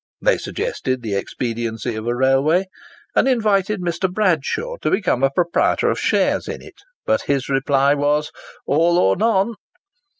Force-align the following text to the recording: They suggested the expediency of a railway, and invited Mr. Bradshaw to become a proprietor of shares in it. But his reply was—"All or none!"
They 0.19 0.39
suggested 0.39 1.03
the 1.03 1.13
expediency 1.13 1.93
of 1.93 2.07
a 2.07 2.15
railway, 2.15 2.65
and 3.15 3.27
invited 3.27 3.81
Mr. 3.81 4.11
Bradshaw 4.11 4.77
to 4.77 4.89
become 4.89 5.21
a 5.21 5.29
proprietor 5.29 5.91
of 5.91 5.99
shares 5.99 6.47
in 6.47 6.59
it. 6.63 6.79
But 7.05 7.21
his 7.27 7.49
reply 7.49 7.93
was—"All 7.93 8.97
or 8.97 9.15
none!" 9.15 9.53